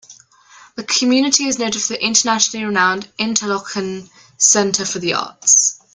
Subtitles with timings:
[0.77, 5.79] The community is noted for the internationally renowned Interlochen Center for the Arts.